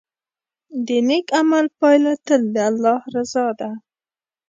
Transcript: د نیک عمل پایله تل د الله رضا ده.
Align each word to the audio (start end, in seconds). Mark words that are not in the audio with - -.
د 0.87 0.89
نیک 1.07 1.27
عمل 1.39 1.65
پایله 1.79 2.13
تل 2.25 2.41
د 2.53 2.55
الله 2.69 2.99
رضا 3.15 3.47
ده. 3.59 3.71